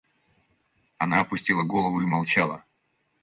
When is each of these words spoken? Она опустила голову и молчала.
Она 0.97 1.19
опустила 1.19 1.61
голову 1.61 2.01
и 2.01 2.07
молчала. 2.07 2.65